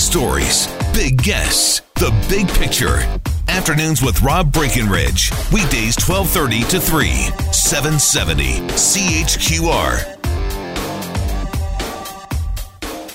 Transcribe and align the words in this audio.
stories, 0.00 0.66
big 0.94 1.22
guests, 1.22 1.82
the 1.96 2.10
big 2.28 2.48
picture. 2.48 2.98
Afternoons 3.48 4.02
with 4.02 4.22
Rob 4.22 4.50
Breckenridge. 4.50 5.30
Weekdays 5.52 5.94
1230 6.00 6.62
to 6.70 6.80
3, 6.80 7.08
770 7.52 8.60
CHQR. 8.70 10.16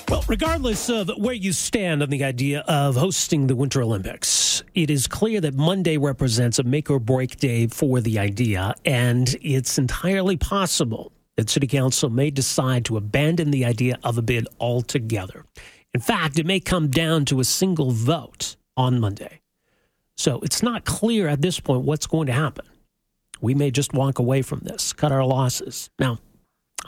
Well, 0.08 0.24
regardless 0.28 0.88
of 0.88 1.10
where 1.18 1.34
you 1.34 1.52
stand 1.52 2.04
on 2.04 2.10
the 2.10 2.22
idea 2.22 2.60
of 2.68 2.94
hosting 2.94 3.48
the 3.48 3.56
Winter 3.56 3.82
Olympics, 3.82 4.62
it 4.74 4.88
is 4.88 5.08
clear 5.08 5.40
that 5.40 5.54
Monday 5.54 5.98
represents 5.98 6.60
a 6.60 6.62
make 6.62 6.88
or 6.88 7.00
break 7.00 7.36
day 7.38 7.66
for 7.66 8.00
the 8.00 8.20
idea, 8.20 8.74
and 8.84 9.34
it's 9.42 9.78
entirely 9.78 10.36
possible 10.36 11.10
that 11.34 11.50
City 11.50 11.66
Council 11.66 12.08
may 12.08 12.30
decide 12.30 12.84
to 12.84 12.96
abandon 12.96 13.50
the 13.50 13.64
idea 13.64 13.98
of 14.04 14.16
a 14.16 14.22
bid 14.22 14.46
altogether. 14.60 15.44
In 15.96 16.02
fact, 16.02 16.38
it 16.38 16.44
may 16.44 16.60
come 16.60 16.88
down 16.88 17.24
to 17.24 17.40
a 17.40 17.44
single 17.44 17.90
vote 17.90 18.56
on 18.76 19.00
Monday. 19.00 19.40
So 20.14 20.40
it's 20.40 20.62
not 20.62 20.84
clear 20.84 21.26
at 21.26 21.40
this 21.40 21.58
point 21.58 21.84
what's 21.84 22.06
going 22.06 22.26
to 22.26 22.34
happen. 22.34 22.66
We 23.40 23.54
may 23.54 23.70
just 23.70 23.94
walk 23.94 24.18
away 24.18 24.42
from 24.42 24.58
this, 24.58 24.92
cut 24.92 25.10
our 25.10 25.24
losses. 25.24 25.88
Now, 25.98 26.18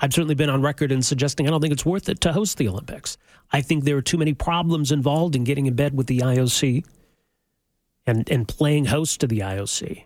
I've 0.03 0.13
certainly 0.13 0.35
been 0.35 0.51
on 0.51 0.61
record 0.61 0.93
in 0.93 1.01
suggesting 1.01 1.47
I 1.47 1.51
don't 1.51 1.63
think 1.63 1.73
it's 1.73 1.87
worth 1.87 2.11
it 2.11 2.21
to 2.21 2.35
host 2.35 2.59
the 2.59 2.69
Olympics. 2.69 3.17
I 3.51 3.63
think 3.63 3.85
there 3.85 3.97
are 3.97 4.03
too 4.03 4.19
many 4.19 4.35
problems 4.35 4.93
involved 4.93 5.35
in 5.35 5.43
getting 5.43 5.65
in 5.65 5.75
bed 5.75 5.97
with 5.97 6.07
the 6.07 6.19
IOC 6.19 6.85
and, 8.07 8.29
and 8.29 8.47
playing 8.47 8.85
host 8.85 9.21
to 9.21 9.27
the 9.27 9.39
IOC. 9.39 10.05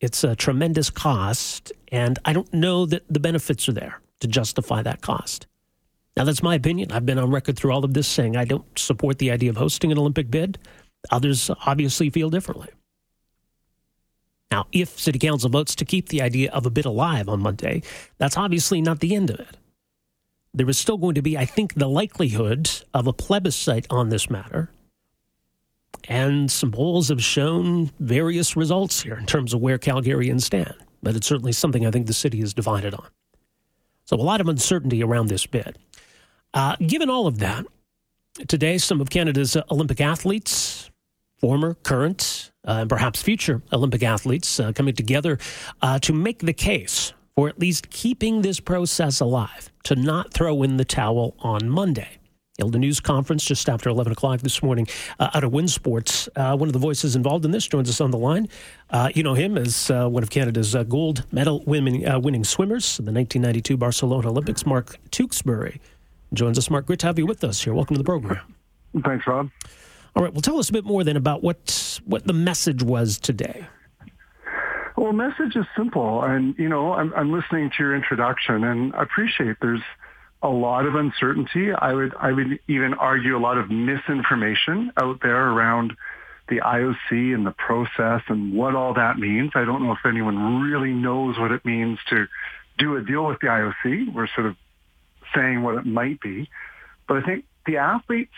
It's 0.00 0.24
a 0.24 0.34
tremendous 0.34 0.90
cost, 0.90 1.70
and 1.92 2.18
I 2.24 2.32
don't 2.32 2.52
know 2.52 2.86
that 2.86 3.04
the 3.08 3.20
benefits 3.20 3.68
are 3.68 3.72
there 3.72 4.00
to 4.18 4.26
justify 4.26 4.82
that 4.82 5.00
cost. 5.00 5.46
Now, 6.18 6.24
that's 6.24 6.42
my 6.42 6.56
opinion. 6.56 6.90
I've 6.90 7.06
been 7.06 7.20
on 7.20 7.30
record 7.30 7.56
through 7.56 7.70
all 7.70 7.84
of 7.84 7.94
this 7.94 8.08
saying 8.08 8.36
I 8.36 8.44
don't 8.44 8.66
support 8.76 9.20
the 9.20 9.30
idea 9.30 9.50
of 9.50 9.56
hosting 9.56 9.92
an 9.92 9.98
Olympic 9.98 10.28
bid. 10.28 10.58
Others 11.12 11.48
obviously 11.64 12.10
feel 12.10 12.28
differently. 12.28 12.66
Now, 14.50 14.66
if 14.72 14.98
City 14.98 15.20
Council 15.20 15.48
votes 15.48 15.76
to 15.76 15.84
keep 15.84 16.08
the 16.08 16.20
idea 16.20 16.50
of 16.50 16.66
a 16.66 16.70
bid 16.70 16.86
alive 16.86 17.28
on 17.28 17.38
Monday, 17.40 17.82
that's 18.18 18.36
obviously 18.36 18.82
not 18.82 18.98
the 18.98 19.14
end 19.14 19.30
of 19.30 19.38
it. 19.38 19.58
There 20.52 20.68
is 20.68 20.76
still 20.76 20.96
going 20.96 21.14
to 21.14 21.22
be, 21.22 21.38
I 21.38 21.44
think, 21.44 21.74
the 21.74 21.88
likelihood 21.88 22.68
of 22.92 23.06
a 23.06 23.12
plebiscite 23.12 23.86
on 23.88 24.08
this 24.08 24.28
matter. 24.28 24.70
And 26.08 26.50
some 26.50 26.72
polls 26.72 27.10
have 27.10 27.22
shown 27.22 27.92
various 28.00 28.56
results 28.56 29.02
here 29.02 29.16
in 29.16 29.26
terms 29.26 29.54
of 29.54 29.60
where 29.60 29.78
Calgarians 29.78 30.42
stand. 30.42 30.74
But 31.00 31.14
it's 31.14 31.28
certainly 31.28 31.52
something 31.52 31.86
I 31.86 31.92
think 31.92 32.08
the 32.08 32.12
city 32.12 32.40
is 32.40 32.54
divided 32.54 32.92
on. 32.94 33.06
So, 34.06 34.16
a 34.16 34.18
lot 34.18 34.40
of 34.40 34.48
uncertainty 34.48 35.04
around 35.04 35.28
this 35.28 35.46
bid. 35.46 35.78
Uh, 36.54 36.76
given 36.86 37.10
all 37.10 37.26
of 37.26 37.38
that, 37.38 37.66
today, 38.46 38.78
some 38.78 39.00
of 39.00 39.10
Canada's 39.10 39.56
Olympic 39.70 40.00
athletes, 40.00 40.90
former, 41.38 41.74
current, 41.82 42.50
uh, 42.66 42.78
and 42.80 42.88
perhaps 42.88 43.22
future 43.22 43.62
Olympic 43.72 44.02
athletes 44.02 44.58
uh, 44.60 44.72
coming 44.72 44.94
together 44.94 45.38
uh, 45.82 45.98
to 46.00 46.12
make 46.12 46.40
the 46.40 46.52
case 46.52 47.12
for 47.36 47.48
at 47.48 47.58
least 47.58 47.90
keeping 47.90 48.42
this 48.42 48.58
process 48.58 49.20
alive, 49.20 49.70
to 49.84 49.94
not 49.94 50.32
throw 50.32 50.62
in 50.62 50.76
the 50.76 50.84
towel 50.84 51.36
on 51.38 51.68
Monday. 51.68 52.18
Held 52.58 52.74
a 52.74 52.78
news 52.80 52.98
conference 52.98 53.44
just 53.44 53.68
after 53.68 53.88
11 53.88 54.12
o'clock 54.12 54.40
this 54.40 54.60
morning 54.64 54.88
uh, 55.20 55.30
out 55.32 55.44
of 55.44 55.52
WinSports. 55.52 56.28
Uh, 56.34 56.56
one 56.56 56.68
of 56.68 56.72
the 56.72 56.80
voices 56.80 57.14
involved 57.14 57.44
in 57.44 57.52
this 57.52 57.68
joins 57.68 57.88
us 57.88 58.00
on 58.00 58.10
the 58.10 58.18
line. 58.18 58.48
Uh, 58.90 59.10
you 59.14 59.22
know 59.22 59.34
him 59.34 59.56
as 59.56 59.88
uh, 59.92 60.08
one 60.08 60.24
of 60.24 60.30
Canada's 60.30 60.74
uh, 60.74 60.82
gold 60.82 61.24
medal 61.30 61.62
uh, 61.68 62.18
winning 62.18 62.42
swimmers 62.42 62.98
in 62.98 63.04
the 63.04 63.12
1992 63.12 63.76
Barcelona 63.76 64.28
Olympics. 64.28 64.66
Mark 64.66 64.98
Tewksbury 65.12 65.80
joins 66.32 66.58
us. 66.58 66.70
Mark, 66.70 66.86
great 66.86 66.98
to 67.00 67.06
have 67.06 67.18
you 67.18 67.26
with 67.26 67.44
us 67.44 67.62
here. 67.62 67.74
Welcome 67.74 67.96
to 67.96 67.98
the 67.98 68.04
program. 68.04 68.54
Thanks, 69.04 69.26
Rob. 69.26 69.50
All 70.16 70.22
right. 70.22 70.32
Well, 70.32 70.42
tell 70.42 70.58
us 70.58 70.68
a 70.68 70.72
bit 70.72 70.84
more 70.84 71.04
then 71.04 71.16
about 71.16 71.42
what 71.42 72.00
what 72.04 72.26
the 72.26 72.32
message 72.32 72.82
was 72.82 73.18
today. 73.18 73.66
Well, 74.96 75.12
message 75.12 75.54
is 75.54 75.64
simple, 75.76 76.24
and 76.24 76.56
you 76.58 76.68
know, 76.68 76.92
I'm, 76.92 77.14
I'm 77.14 77.32
listening 77.32 77.70
to 77.70 77.76
your 77.78 77.94
introduction, 77.94 78.64
and 78.64 78.94
I 78.96 79.02
appreciate 79.02 79.56
there's 79.60 79.82
a 80.42 80.48
lot 80.48 80.86
of 80.86 80.94
uncertainty. 80.94 81.72
I 81.72 81.92
would 81.92 82.14
I 82.18 82.32
would 82.32 82.58
even 82.68 82.94
argue 82.94 83.36
a 83.36 83.38
lot 83.38 83.58
of 83.58 83.70
misinformation 83.70 84.92
out 84.96 85.20
there 85.22 85.50
around 85.50 85.92
the 86.48 86.60
IOC 86.60 87.34
and 87.34 87.46
the 87.46 87.54
process 87.56 88.22
and 88.28 88.54
what 88.54 88.74
all 88.74 88.94
that 88.94 89.18
means. 89.18 89.52
I 89.54 89.64
don't 89.64 89.84
know 89.84 89.92
if 89.92 90.04
anyone 90.04 90.62
really 90.62 90.92
knows 90.92 91.38
what 91.38 91.52
it 91.52 91.64
means 91.64 91.98
to 92.08 92.26
do 92.78 92.96
a 92.96 93.02
deal 93.02 93.26
with 93.26 93.38
the 93.40 93.48
IOC. 93.48 94.12
We're 94.12 94.28
sort 94.34 94.46
of 94.46 94.56
saying 95.34 95.62
what 95.62 95.76
it 95.76 95.86
might 95.86 96.20
be, 96.20 96.48
but 97.06 97.18
I 97.18 97.22
think 97.22 97.44
the 97.66 97.76
athletes 97.78 98.34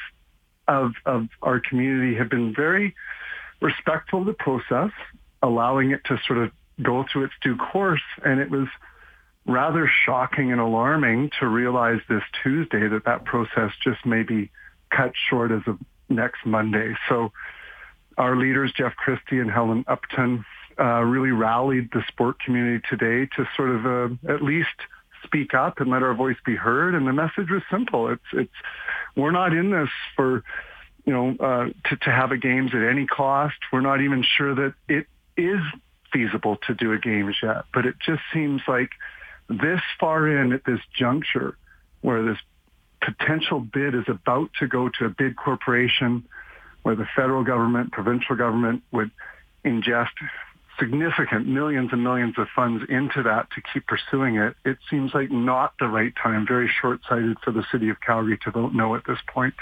of, 0.69 0.93
of 1.05 1.28
our 1.43 1.61
community 1.61 2.17
have 2.17 2.28
been 2.28 2.55
very 2.55 2.95
respectful 3.61 4.21
of 4.21 4.27
the 4.27 4.33
process, 4.33 4.91
allowing 5.43 5.91
it 5.91 6.05
to 6.05 6.19
sort 6.27 6.39
of 6.39 6.50
go 6.83 7.05
through 7.11 7.25
its 7.25 7.34
due 7.43 7.56
course. 7.56 8.03
And 8.25 8.41
it 8.41 8.50
was 8.50 8.69
rather 9.47 9.91
shocking 10.05 10.53
and 10.53 10.61
alarming 10.61 11.31
to 11.41 11.47
realize 11.47 12.00
this 12.09 12.23
Tuesday 12.43 12.89
that 12.89 13.05
that 13.05 13.25
process 13.25 13.73
just 13.83 14.05
may 14.06 14.23
be 14.23 14.50
cut 14.91 15.12
short 15.29 15.50
as 15.50 15.62
of 15.67 15.79
next 16.09 16.45
Monday. 16.45 16.95
So 17.09 17.33
our 18.19 18.37
leaders, 18.37 18.73
Jeff 18.73 18.95
Christie 18.97 19.39
and 19.39 19.50
Helen 19.50 19.84
Upton, 19.89 20.45
uh, 20.79 21.03
really 21.03 21.31
rallied 21.31 21.91
the 21.93 22.03
sport 22.09 22.39
community 22.41 22.84
today 22.89 23.29
to 23.37 23.49
sort 23.56 23.71
of 23.71 23.87
uh, 23.87 24.33
at 24.33 24.43
least 24.43 24.69
speak 25.31 25.55
up 25.55 25.81
and 25.81 25.91
let 25.91 26.03
our 26.03 26.15
voice 26.15 26.37
be 26.45 26.57
heard. 26.57 26.95
And 26.95 27.07
the 27.07 27.13
message 27.13 27.51
was 27.51 27.63
simple. 27.71 28.09
It's, 28.09 28.23
it's, 28.33 28.53
we're 29.15 29.31
not 29.31 29.53
in 29.53 29.71
this 29.71 29.89
for, 30.17 30.43
you 31.07 31.13
know, 31.13 31.37
uh, 31.39 31.89
to, 31.89 31.97
to 31.97 32.11
have 32.11 32.33
a 32.33 32.37
games 32.37 32.73
at 32.75 32.83
any 32.83 33.07
cost. 33.07 33.57
We're 33.73 33.81
not 33.81 34.01
even 34.01 34.25
sure 34.25 34.55
that 34.55 34.75
it 34.89 35.07
is 35.37 35.61
feasible 36.13 36.57
to 36.67 36.75
do 36.75 36.93
a 36.93 36.99
games 36.99 37.37
yet, 37.43 37.65
but 37.73 37.87
it 37.87 37.95
just 38.05 38.23
seems 38.35 38.63
like 38.67 38.91
this 39.49 39.81
far 40.01 40.27
in 40.29 40.53
at 40.53 40.65
this 40.65 40.81
juncture 40.93 41.57
where 42.01 42.23
this 42.25 42.39
potential 43.01 43.61
bid 43.61 43.95
is 43.95 44.05
about 44.09 44.51
to 44.59 44.67
go 44.67 44.89
to 44.99 45.05
a 45.05 45.09
bid 45.09 45.37
corporation 45.37 46.25
where 46.83 46.97
the 46.97 47.07
federal 47.15 47.45
government, 47.45 47.93
provincial 47.93 48.37
government 48.37 48.83
would 48.91 49.11
ingest 49.65 50.09
significant 50.81 51.47
millions 51.47 51.91
and 51.93 52.03
millions 52.03 52.35
of 52.39 52.49
funds 52.57 52.83
into 52.89 53.23
that 53.23 53.49
to 53.53 53.63
keep 53.73 53.87
pursuing 53.87 54.37
it, 54.37 54.57
it 54.65 54.79
seems 54.89 55.13
like 55.15 55.31
not 55.31 55.75
the 55.79 55.87
right 55.87 56.13
time, 56.21 56.47
very 56.47 56.71
short-sighted 56.81 57.39
for 57.45 57.53
the 57.53 57.65
city 57.71 57.91
of 57.91 58.01
Calgary 58.01 58.39
to 58.45 58.51
vote 58.51 58.73
no 58.73 58.95
at 58.95 59.03
this 59.07 59.19
point. 59.29 59.55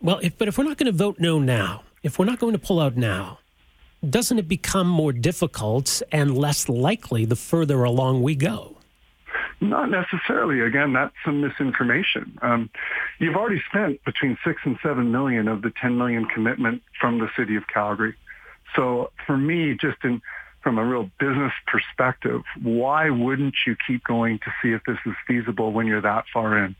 Well, 0.00 0.18
if, 0.22 0.36
but 0.36 0.48
if 0.48 0.58
we're 0.58 0.64
not 0.64 0.76
going 0.76 0.90
to 0.90 0.96
vote 0.96 1.16
no 1.18 1.38
now, 1.38 1.82
if 2.02 2.18
we're 2.18 2.24
not 2.24 2.38
going 2.38 2.54
to 2.54 2.58
pull 2.58 2.80
out 2.80 2.96
now, 2.96 3.38
doesn't 4.08 4.38
it 4.38 4.48
become 4.48 4.88
more 4.88 5.12
difficult 5.12 6.02
and 6.10 6.36
less 6.36 6.68
likely 6.68 7.24
the 7.24 7.36
further 7.36 7.84
along 7.84 8.22
we 8.22 8.34
go? 8.34 8.76
Not 9.60 9.90
necessarily. 9.90 10.60
Again, 10.60 10.92
that's 10.92 11.14
some 11.24 11.40
misinformation. 11.40 12.38
Um, 12.42 12.70
you've 13.18 13.36
already 13.36 13.62
spent 13.68 14.04
between 14.04 14.36
six 14.44 14.60
and 14.64 14.78
seven 14.82 15.10
million 15.10 15.48
of 15.48 15.62
the 15.62 15.72
10 15.80 15.96
million 15.96 16.26
commitment 16.26 16.82
from 17.00 17.18
the 17.18 17.28
city 17.36 17.56
of 17.56 17.66
Calgary. 17.66 18.14
So 18.76 19.10
for 19.26 19.36
me, 19.36 19.76
just 19.80 19.98
in 20.04 20.20
from 20.64 20.78
a 20.78 20.84
real 20.84 21.10
business 21.20 21.52
perspective, 21.66 22.40
why 22.62 23.10
wouldn't 23.10 23.54
you 23.66 23.76
keep 23.86 24.02
going 24.02 24.38
to 24.40 24.52
see 24.60 24.72
if 24.72 24.82
this 24.84 24.96
is 25.06 25.12
feasible 25.28 25.72
when 25.72 25.86
you're 25.86 26.00
that 26.00 26.24
far 26.32 26.58
in? 26.64 26.74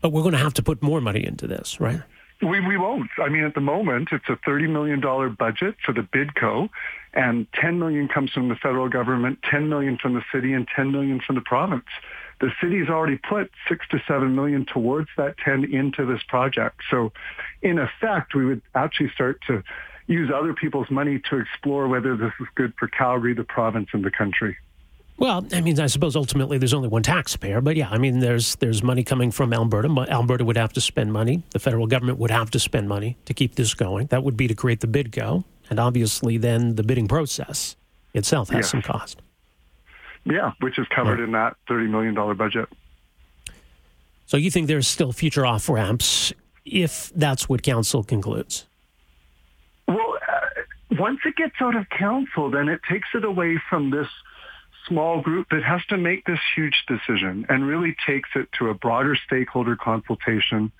But 0.00 0.12
we're 0.12 0.22
going 0.22 0.32
to 0.32 0.38
have 0.38 0.54
to 0.54 0.62
put 0.62 0.82
more 0.82 1.02
money 1.02 1.24
into 1.24 1.46
this, 1.46 1.78
right? 1.78 2.00
We, 2.40 2.60
we 2.60 2.78
won't. 2.78 3.10
I 3.18 3.28
mean, 3.28 3.44
at 3.44 3.54
the 3.54 3.60
moment, 3.60 4.08
it's 4.12 4.24
a 4.30 4.36
$30 4.48 4.70
million 4.70 5.00
budget 5.34 5.76
for 5.84 5.92
the 5.92 6.00
BIDCO, 6.00 6.70
and 7.12 7.46
10 7.60 7.78
million 7.78 8.08
comes 8.08 8.30
from 8.30 8.48
the 8.48 8.54
federal 8.54 8.88
government, 8.88 9.40
10 9.50 9.68
million 9.68 9.98
from 10.00 10.14
the 10.14 10.22
city, 10.32 10.54
and 10.54 10.66
10 10.74 10.90
million 10.90 11.20
from 11.24 11.34
the 11.34 11.42
province. 11.42 11.84
The 12.40 12.50
city's 12.62 12.88
already 12.88 13.18
put 13.18 13.50
six 13.68 13.86
to 13.90 14.00
seven 14.08 14.34
million 14.34 14.64
towards 14.64 15.10
that 15.18 15.36
10 15.44 15.64
into 15.64 16.06
this 16.06 16.22
project. 16.26 16.80
So 16.90 17.12
in 17.60 17.78
effect, 17.78 18.34
we 18.34 18.46
would 18.46 18.62
actually 18.74 19.10
start 19.10 19.42
to 19.48 19.62
use 20.06 20.30
other 20.34 20.52
people's 20.54 20.90
money 20.90 21.20
to 21.30 21.38
explore 21.38 21.88
whether 21.88 22.16
this 22.16 22.32
is 22.40 22.46
good 22.54 22.72
for 22.78 22.88
Calgary, 22.88 23.34
the 23.34 23.44
province, 23.44 23.88
and 23.92 24.04
the 24.04 24.10
country. 24.10 24.56
Well, 25.18 25.46
I 25.52 25.60
mean, 25.60 25.78
I 25.78 25.86
suppose 25.86 26.16
ultimately 26.16 26.56
there's 26.56 26.72
only 26.72 26.88
one 26.88 27.02
taxpayer, 27.02 27.60
but 27.60 27.76
yeah, 27.76 27.90
I 27.90 27.98
mean, 27.98 28.20
there's 28.20 28.56
there's 28.56 28.82
money 28.82 29.04
coming 29.04 29.30
from 29.30 29.52
Alberta. 29.52 29.88
Alberta 30.08 30.44
would 30.46 30.56
have 30.56 30.72
to 30.72 30.80
spend 30.80 31.12
money. 31.12 31.42
The 31.50 31.58
federal 31.58 31.86
government 31.86 32.18
would 32.18 32.30
have 32.30 32.50
to 32.52 32.58
spend 32.58 32.88
money 32.88 33.18
to 33.26 33.34
keep 33.34 33.54
this 33.54 33.74
going. 33.74 34.06
That 34.06 34.24
would 34.24 34.36
be 34.36 34.48
to 34.48 34.54
create 34.54 34.80
the 34.80 34.86
BidCo, 34.86 35.44
and 35.68 35.78
obviously 35.78 36.38
then 36.38 36.76
the 36.76 36.82
bidding 36.82 37.06
process 37.06 37.76
itself 38.14 38.48
has 38.48 38.70
some 38.70 38.80
cost. 38.80 39.20
Yeah, 40.24 40.52
which 40.60 40.78
is 40.78 40.86
covered 40.88 41.18
right. 41.18 41.24
in 41.24 41.32
that 41.32 41.56
thirty 41.68 41.86
million 41.86 42.14
dollar 42.14 42.34
budget. 42.34 42.70
So 44.24 44.38
you 44.38 44.50
think 44.50 44.68
there's 44.68 44.88
still 44.88 45.12
future 45.12 45.44
off 45.44 45.68
ramps 45.68 46.32
if 46.64 47.12
that's 47.14 47.48
what 47.48 47.62
council 47.62 48.02
concludes? 48.02 48.66
Once 50.90 51.20
it 51.24 51.36
gets 51.36 51.54
out 51.60 51.76
of 51.76 51.88
council, 51.88 52.50
then 52.50 52.68
it 52.68 52.80
takes 52.88 53.08
it 53.14 53.24
away 53.24 53.60
from 53.68 53.90
this 53.90 54.08
small 54.88 55.20
group 55.20 55.48
that 55.50 55.62
has 55.62 55.80
to 55.88 55.96
make 55.96 56.24
this 56.24 56.40
huge 56.54 56.84
decision 56.88 57.46
and 57.48 57.66
really 57.66 57.94
takes 58.06 58.30
it 58.34 58.48
to 58.58 58.68
a 58.68 58.74
broader 58.74 59.16
stakeholder 59.26 59.76
consultation 59.76 60.72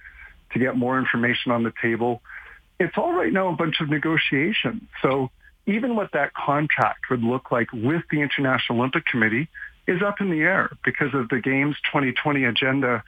to 0.53 0.59
get 0.59 0.77
more 0.77 0.99
information 0.99 1.53
on 1.53 1.63
the 1.63 1.73
table. 1.81 2.23
It's 2.79 2.97
all 2.97 3.13
right 3.13 3.33
now 3.33 3.49
a 3.49 3.57
bunch 3.57 3.81
of 3.81 3.89
negotiation. 3.89 4.89
So 5.03 5.31
even 5.67 5.95
what 5.95 6.13
that 6.13 6.35
contract 6.35 7.11
would 7.11 7.23
look 7.23 7.53
like 7.53 7.73
with 7.73 8.03
the 8.11 8.21
International 8.21 8.81
Olympic 8.81 9.07
Committee 9.07 9.49
is 9.87 10.03
up 10.03 10.21
in 10.21 10.31
the 10.31 10.41
air 10.41 10.71
because 10.85 11.15
of 11.15 11.29
the 11.29 11.41
Games 11.41 11.77
2020 11.93 12.45
agenda. 12.45 13.05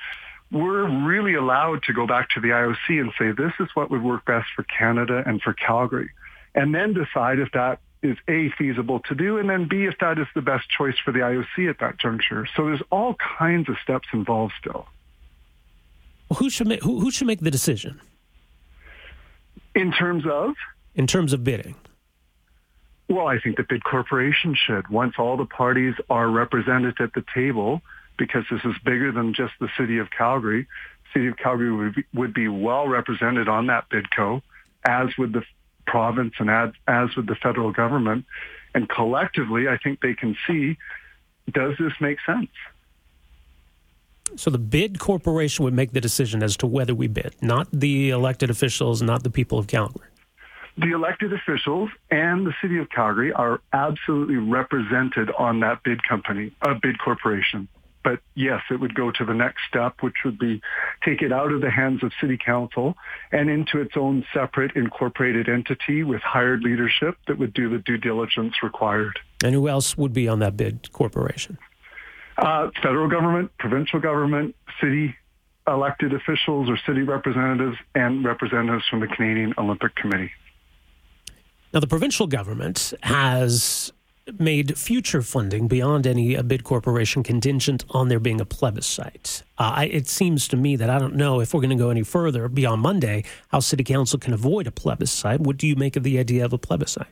We're 0.53 0.89
really 1.05 1.35
allowed 1.35 1.83
to 1.85 1.93
go 1.93 2.07
back 2.07 2.31
to 2.31 2.41
the 2.41 2.49
IOC 2.49 3.01
and 3.01 3.13
say, 3.19 3.33
this 3.33 3.53
is 3.59 3.69
what 3.75 3.91
would 3.91 4.03
work 4.03 4.25
best 4.25 4.47
for 4.55 4.65
Canada 4.65 5.23
and 5.27 5.41
for 5.41 5.55
Calgary. 5.55 6.11
And 6.55 6.75
then 6.75 6.93
decide 6.93 7.39
if 7.39 7.51
that 7.53 7.81
is 8.03 8.17
A, 8.29 8.51
feasible 8.59 9.01
to 9.01 9.15
do, 9.15 9.39
and 9.39 9.49
then 9.49 9.69
B, 9.69 9.85
if 9.85 9.95
that 10.01 10.19
is 10.19 10.27
the 10.35 10.43
best 10.43 10.69
choice 10.69 10.97
for 11.05 11.13
the 11.13 11.21
IOC 11.21 11.71
at 11.71 11.79
that 11.79 11.99
juncture. 11.99 12.47
So 12.57 12.67
there's 12.67 12.83
all 12.91 13.15
kinds 13.39 13.69
of 13.69 13.77
steps 13.83 14.09
involved 14.13 14.55
still. 14.59 14.87
Well, 16.29 16.39
who 16.39 16.51
should 16.51 16.67
make, 16.67 16.83
who, 16.83 17.01
who 17.01 17.11
should 17.11 17.27
make 17.27 17.41
the 17.41 17.51
decision? 17.51 18.01
In 19.75 19.93
terms 19.93 20.25
of? 20.27 20.55
In 20.95 21.07
terms 21.07 21.33
of 21.33 21.45
bidding. 21.45 21.77
Well, 23.09 23.27
I 23.27 23.39
think 23.39 23.57
the 23.57 23.65
bid 23.69 23.85
corporation 23.85 24.57
should. 24.67 24.89
Once 24.89 25.15
all 25.19 25.37
the 25.37 25.47
parties 25.47 25.95
are 26.11 26.29
represented 26.29 27.01
at 27.01 27.13
the 27.15 27.25
table, 27.35 27.83
because 28.19 28.45
this 28.51 28.61
is 28.65 28.75
bigger 28.85 29.13
than 29.13 29.35
just 29.35 29.53
the 29.61 29.69
city 29.79 29.99
of 29.99 30.09
Calgary, 30.11 30.67
city 31.13 31.29
of 31.29 31.37
Calgary 31.37 31.73
would 31.73 31.95
be, 31.95 32.05
would 32.15 32.35
be 32.35 32.49
well 32.49 32.89
represented 32.89 33.49
on 33.49 33.67
that 33.67 33.89
bidco, 33.91 34.43
as 34.85 35.09
would 35.19 35.33
the 35.33 35.43
province 35.87 36.35
and 36.39 36.51
as, 36.51 36.71
as 36.87 37.15
would 37.17 37.27
the 37.27 37.35
federal 37.35 37.73
government. 37.73 38.25
And 38.75 38.89
collectively, 38.89 39.69
I 39.69 39.77
think 39.79 40.01
they 40.01 40.15
can 40.15 40.37
see, 40.47 40.77
does 41.51 41.75
this 41.79 41.93
make 42.01 42.19
sense? 42.25 42.51
So 44.37 44.51
the 44.51 44.59
bid 44.59 44.99
corporation 44.99 45.65
would 45.65 45.75
make 45.75 45.93
the 45.93 46.01
decision 46.01 46.43
as 46.43 46.57
to 46.59 46.67
whether 46.67 46.95
we 46.95 47.07
bid, 47.07 47.35
not 47.43 47.69
the 47.71 48.11
elected 48.11 48.51
officials, 48.51 49.03
not 49.03 49.25
the 49.25 49.31
people 49.31 49.59
of 49.59 49.67
Calgary. 49.67 50.09
The 50.79 50.93
elected 50.93 51.35
officials 51.35 51.91
and 52.11 52.47
the 52.47 52.55
city 52.63 52.79
of 52.79 52.89
Calgary 52.89 53.31
are 53.33 53.61
absolutely 53.75 54.37
represented 54.37 55.31
on 55.33 55.61
that 55.61 55.83
bid 55.83 56.03
company, 56.03 56.53
a 56.63 56.75
bid 56.75 56.99
corporation. 56.99 57.69
But 58.05 58.21
yes, 58.35 58.63
it 58.71 58.81
would 58.81 58.95
go 58.95 59.11
to 59.13 59.25
the 59.25 59.35
next 59.35 59.61
step, 59.69 59.97
which 60.01 60.17
would 60.25 60.39
be 60.39 60.61
take 61.05 61.23
it 61.23 61.33
out 61.33 61.53
of 61.53 61.61
the 61.61 61.71
hands 61.71 62.03
of 62.03 62.13
city 62.21 62.37
council 62.37 62.97
and 63.31 63.49
into 63.49 63.81
its 63.81 63.97
own 63.97 64.25
separate 64.35 64.75
incorporated 64.75 65.49
entity 65.49 66.03
with 66.03 66.21
hired 66.23 66.63
leadership 66.63 67.17
that 67.29 67.39
would 67.39 67.55
do 67.55 67.69
the 67.69 67.79
due 67.79 67.99
diligence 67.99 68.55
required. 68.63 69.19
And 69.45 69.55
who 69.55 69.69
else 69.69 69.97
would 69.97 70.13
be 70.13 70.29
on 70.29 70.41
that 70.41 70.57
bid 70.57 70.91
corporation? 70.93 71.59
Uh, 72.39 72.71
federal 72.83 73.09
government, 73.09 73.51
provincial 73.59 74.01
government, 74.01 74.57
city 74.81 75.15
elected 75.67 76.13
officials 76.13 76.69
or 76.69 76.77
city 76.87 77.03
representatives, 77.03 77.77
and 77.95 78.25
representatives 78.25 78.85
from 78.89 79.01
the 79.01 79.07
Canadian 79.07 79.55
Olympic 79.59 79.95
Committee. 79.95 80.33
Now, 81.73 81.81
the 81.81 81.87
provincial 81.87 82.27
government 82.27 82.93
has 83.03 83.93
made 84.39 84.79
future 84.79 85.23
funding 85.23 85.69
beyond 85.69 86.07
any 86.07 86.41
bid 86.43 86.65
corporation 86.65 87.23
contingent 87.23 87.85
on 87.91 88.09
there 88.09 88.21
being 88.21 88.41
a 88.41 88.45
plebiscite. 88.45 89.43
Uh, 89.59 89.73
I, 89.77 89.85
it 89.87 90.09
seems 90.09 90.49
to 90.49 90.57
me 90.57 90.77
that 90.77 90.91
I 90.91 90.99
don't 90.99 91.15
know 91.15 91.41
if 91.41 91.53
we're 91.53 91.61
going 91.61 91.77
to 91.77 91.83
go 91.83 91.91
any 91.91 92.03
further 92.03 92.49
beyond 92.49 92.83
Monday 92.83 93.25
how 93.49 93.61
City 93.61 93.85
Council 93.85 94.19
can 94.19 94.33
avoid 94.33 94.67
a 94.67 94.73
plebiscite. 94.73 95.41
What 95.41 95.57
do 95.57 95.67
you 95.67 95.77
make 95.77 95.97
of 95.97 96.03
the 96.03 96.19
idea 96.19 96.45
of 96.45 96.53
a 96.53 96.59
plebiscite? 96.59 97.07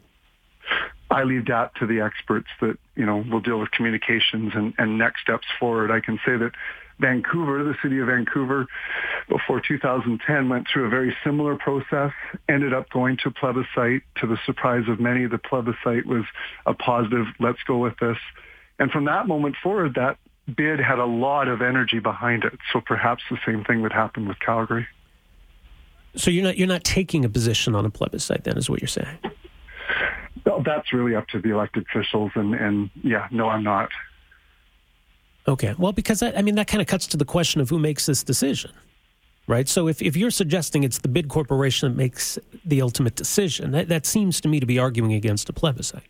I 1.11 1.25
leave 1.25 1.47
that 1.47 1.75
to 1.77 1.87
the 1.87 2.01
experts 2.01 2.49
that 2.61 2.79
you 2.95 3.05
know 3.05 3.25
will 3.31 3.41
deal 3.41 3.59
with 3.59 3.71
communications 3.73 4.53
and, 4.55 4.75
and 4.79 4.99
next 4.99 5.23
steps 5.23 5.47
forward. 5.59 5.91
I 5.91 6.01
can 6.01 6.19
say 6.25 6.37
that 6.37 6.53
Vancouver, 7.01 7.65
the 7.65 7.75
city 7.83 7.99
of 7.99 8.07
Vancouver, 8.07 8.67
before 9.29 9.61
2010 9.61 10.49
went 10.49 10.67
through 10.73 10.87
a 10.87 10.89
very 10.89 11.17
similar 11.25 11.57
process, 11.57 12.13
ended 12.49 12.73
up 12.75 12.91
going 12.91 13.17
to 13.25 13.31
plebiscite. 13.31 14.03
To 14.21 14.27
the 14.27 14.39
surprise 14.45 14.85
of 14.89 15.01
many, 15.01 15.27
the 15.27 15.39
plebiscite 15.39 16.07
was 16.07 16.25
a 16.67 16.75
positive, 16.75 17.27
let's 17.41 17.63
go 17.67 17.79
with 17.79 17.95
this. 18.01 18.19
And 18.79 18.91
from 18.91 19.07
that 19.07 19.27
moment 19.27 19.57
forward, 19.63 19.95
that 19.95 20.19
bid 20.55 20.79
had 20.79 20.99
a 20.99 21.07
lot 21.07 21.49
of 21.49 21.63
energy 21.63 21.99
behind 21.99 22.45
it. 22.45 22.59
So 22.73 22.81
perhaps 22.81 23.23
the 23.31 23.39
same 23.47 23.65
thing 23.65 23.83
would 23.83 23.93
happen 23.93 24.29
with 24.29 24.39
Calgary. 24.41 24.87
So 26.17 26.31
you're 26.31 26.43
not 26.43 26.59
you're 26.59 26.67
not 26.67 26.83
taking 26.83 27.25
a 27.25 27.29
position 27.29 27.77
on 27.77 27.87
a 27.87 27.91
plebiscite, 27.91 28.43
then, 28.43 28.59
is 28.59 28.69
what 28.69 28.81
you're 28.81 28.89
saying? 28.89 29.17
That's 30.75 30.93
really 30.93 31.15
up 31.15 31.27
to 31.29 31.41
the 31.41 31.51
elected 31.51 31.87
officials, 31.89 32.33
and 32.35 32.55
and 32.55 32.91
yeah, 33.03 33.27
no, 33.31 33.49
I'm 33.49 33.65
not. 33.65 33.91
Okay. 35.49 35.75
Well, 35.79 35.93
because 35.93 36.23
I, 36.23 36.33
I 36.33 36.43
mean, 36.43 36.55
that 36.57 36.69
kind 36.69 36.81
of 36.81 36.87
cuts 36.87 37.07
to 37.09 37.17
the 37.17 37.25
question 37.25 37.61
of 37.61 37.69
who 37.69 37.79
makes 37.79 38.07
this 38.07 38.23
decision, 38.23 38.73
right? 39.47 39.69
So 39.69 39.89
if, 39.89 40.03
if 40.03 40.17
you're 40.17 40.31
suggesting 40.31 40.85
it's 40.85 40.99
the 40.99 41.09
bid 41.09 41.29
corporation 41.29 41.91
that 41.91 41.97
makes 41.97 42.39
the 42.65 42.83
ultimate 42.83 43.17
decision, 43.17 43.73
that, 43.73 43.89
that 43.89 44.07
seems 44.07 44.41
to 44.43 44.49
me 44.49 44.61
to 44.61 44.67
be 44.67 44.79
arguing 44.79 45.13
against 45.13 45.49
a 45.49 45.53
plebiscite. 45.53 46.05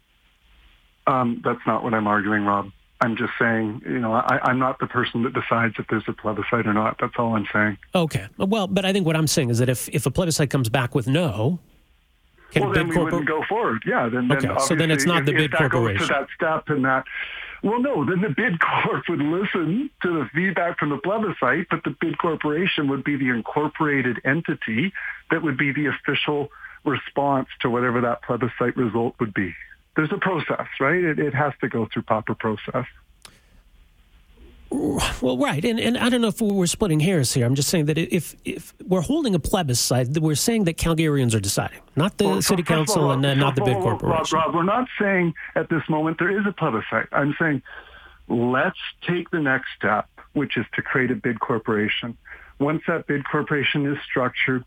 Um, 1.07 1.41
that's 1.45 1.65
not 1.67 1.83
what 1.83 1.95
I'm 1.95 2.07
arguing, 2.07 2.45
Rob. 2.45 2.71
I'm 3.01 3.17
just 3.17 3.33
saying, 3.39 3.81
you 3.87 3.99
know, 3.99 4.13
I, 4.13 4.41
I'm 4.43 4.59
not 4.59 4.79
the 4.79 4.87
person 4.87 5.23
that 5.23 5.33
decides 5.33 5.75
if 5.79 5.87
there's 5.89 6.05
a 6.07 6.13
plebiscite 6.13 6.67
or 6.67 6.75
not. 6.75 6.97
That's 7.01 7.15
all 7.17 7.35
I'm 7.35 7.47
saying. 7.51 7.79
Okay. 7.95 8.27
Well, 8.37 8.67
but 8.67 8.85
I 8.85 8.93
think 8.93 9.07
what 9.07 9.17
I'm 9.17 9.27
saying 9.27 9.49
is 9.49 9.59
that 9.59 9.71
if, 9.71 9.89
if 9.89 10.05
a 10.05 10.11
plebiscite 10.11 10.51
comes 10.51 10.69
back 10.69 10.95
with 10.95 11.07
no, 11.07 11.61
can 12.53 12.65
well, 12.65 12.73
then 12.73 12.89
we 12.89 12.97
corpor- 12.97 13.05
wouldn't 13.05 13.29
go 13.29 13.43
forward. 13.49 13.83
Yeah. 13.87 14.09
Then, 14.09 14.31
okay. 14.31 14.49
so 14.59 14.75
then 14.75 14.91
it's 14.91 15.07
not 15.07 15.21
if, 15.21 15.27
the 15.27 15.33
bid 15.33 15.53
if 15.53 15.59
corporation. 15.59 15.99
Goes 15.99 16.09
to 16.09 16.15
that 16.15 16.29
step 16.35 16.69
and 16.69 16.85
that 16.85 17.05
well, 17.63 17.81
no, 17.81 18.05
then 18.05 18.21
the 18.21 18.31
bid 18.31 18.61
corp 18.85 19.05
would 19.09 19.21
listen 19.21 19.91
to 20.03 20.09
the 20.09 20.29
feedback 20.35 20.79
from 20.79 20.91
the 20.91 20.99
plebiscite, 20.99 21.69
but 21.71 21.85
the 21.85 21.95
bid 22.01 22.19
corporation 22.19 22.89
would 22.89 23.05
be 23.05 23.17
the 23.17 23.29
incorporated 23.29 24.21
entity 24.25 24.93
that 25.31 25.43
would 25.43 25.59
be 25.59 25.73
the 25.73 25.87
official 25.87 26.49
response 26.85 27.49
to 27.61 27.69
whatever 27.69 28.01
that 28.01 28.23
plebiscite 28.23 28.77
result 28.77 29.15
would 29.21 29.35
be. 29.35 29.55
There's 29.97 30.13
a 30.13 30.19
process, 30.19 30.67
right? 30.79 31.03
It, 31.03 31.19
it 31.19 31.35
has 31.35 31.53
to 31.61 31.69
go 31.69 31.87
through 31.93 32.03
proper 32.03 32.35
process. 32.35 32.87
Well, 34.71 35.37
right, 35.37 35.65
and 35.65 35.81
and 35.81 35.99
I 35.99 36.09
don't 36.09 36.21
know 36.21 36.29
if 36.29 36.41
we're 36.41 36.67
splitting 36.67 37.01
hairs 37.01 37.35
here. 37.35 37.45
I'm 37.45 37.57
just 37.57 37.69
saying 37.69 37.87
that 37.87 37.99
if 37.99 38.37
if 38.45 38.73
we're 38.87 39.01
holding 39.01 39.35
a 39.35 39.41
plebiscite, 39.41 40.17
we're 40.19 40.37
saying 40.37 40.65
that 40.65 40.77
Calgarians 40.77 41.35
are 41.35 41.41
deciding, 41.41 41.81
not 41.97 42.19
the 42.19 42.29
well, 42.29 42.43
city 42.43 42.63
council 42.63 43.05
all, 43.05 43.11
and 43.11 43.27
uh, 43.27 43.35
not 43.35 43.57
the 43.57 43.63
bid 43.63 43.77
corporation. 43.77 44.39
Rob, 44.39 44.47
Rob, 44.47 44.55
we're 44.55 44.63
not 44.63 44.87
saying 44.99 45.35
at 45.57 45.69
this 45.71 45.83
moment 45.89 46.19
there 46.21 46.31
is 46.31 46.47
a 46.47 46.53
plebiscite. 46.53 47.09
I'm 47.11 47.35
saying 47.39 47.63
let's 48.29 48.79
take 49.09 49.31
the 49.31 49.41
next 49.41 49.67
step, 49.77 50.09
which 50.35 50.57
is 50.57 50.67
to 50.75 50.83
create 50.83 51.11
a 51.11 51.17
bid 51.17 51.41
corporation. 51.41 52.17
Once 52.61 52.83
that 52.87 53.09
bid 53.09 53.29
corporation 53.29 53.87
is 53.87 53.99
structured, 54.09 54.65